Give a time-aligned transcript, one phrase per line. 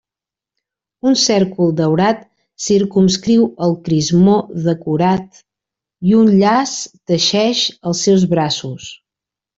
[1.09, 2.23] Un cèrcol daurat
[2.69, 4.39] circumscriu el crismó
[4.69, 5.39] decorat
[6.13, 6.75] i un llaç
[7.13, 8.89] teixeix els seus braços.